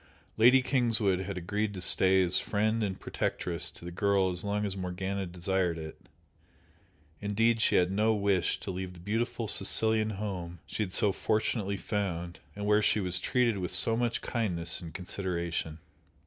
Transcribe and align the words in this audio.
Lady 0.35 0.63
Kingswood 0.63 1.19
had 1.19 1.37
agreed 1.37 1.75
to 1.75 1.79
stay 1.79 2.23
as 2.23 2.39
friend 2.39 2.81
and 2.81 2.99
protectress 2.99 3.69
to 3.69 3.85
the 3.85 3.91
girl 3.91 4.31
as 4.31 4.43
long 4.43 4.65
as 4.65 4.75
Morgana 4.75 5.27
desired 5.27 5.77
it, 5.77 6.09
indeed 7.21 7.61
she 7.61 7.75
had 7.75 7.91
no 7.91 8.11
wish 8.15 8.59
to 8.61 8.71
leave 8.71 8.93
the 8.93 8.99
beautiful 8.99 9.47
Sicilian 9.47 10.09
home 10.17 10.57
she 10.65 10.81
had 10.81 10.91
so 10.91 11.11
fortunately 11.11 11.77
found, 11.77 12.39
and 12.55 12.65
where 12.65 12.81
she 12.81 12.99
was 12.99 13.19
treated 13.19 13.59
with 13.59 13.69
so 13.69 13.95
much 13.95 14.21
kindness 14.21 14.81
and 14.81 14.91
consideration. 14.95 15.77